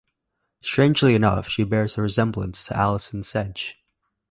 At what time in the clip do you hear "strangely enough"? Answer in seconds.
0.63-1.47